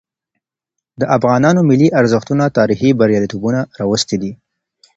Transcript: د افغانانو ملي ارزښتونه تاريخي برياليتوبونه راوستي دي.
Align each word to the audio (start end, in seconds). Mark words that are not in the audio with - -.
د 0.99 1.01
افغانانو 1.17 1.61
ملي 1.69 1.87
ارزښتونه 1.99 2.43
تاريخي 2.57 2.89
برياليتوبونه 2.99 3.59
راوستي 3.79 4.17
دي. 4.21 4.31